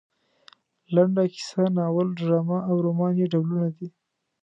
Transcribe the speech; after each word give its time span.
لنډه 0.95 1.23
کیسه 1.33 1.63
ناول 1.77 2.07
ډرامه 2.19 2.59
او 2.69 2.75
رومان 2.85 3.13
یې 3.21 3.25
ډولونه 3.31 3.67
دي. 3.77 3.87